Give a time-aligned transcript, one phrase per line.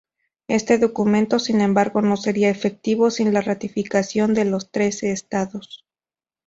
[0.47, 5.85] Este documento, sin embargo, no sería efectivo sin la ratificación de los trece Estados.